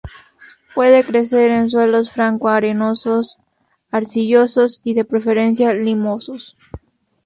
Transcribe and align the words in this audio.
Puede 0.73 1.03
crecer 1.03 1.51
en 1.51 1.69
suelos 1.69 2.09
franco 2.11 2.47
arenosos, 2.49 3.37
arcillosos 3.91 4.81
y 4.83 4.95
de 4.95 5.05
preferencia 5.05 5.73
limosos. 5.75 6.57